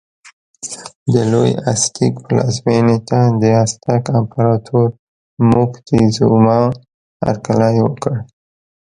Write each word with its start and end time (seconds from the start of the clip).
د 1.13 1.15
لوی 1.31 1.51
ازتېک 1.71 2.13
پلازمېنې 2.25 2.97
ته 3.09 3.19
د 3.41 3.43
ازتک 3.63 4.03
امپراتور 4.19 4.87
موکتیزوما 5.49 6.59
هرکلی 7.25 7.75
وکړ. 7.85 8.13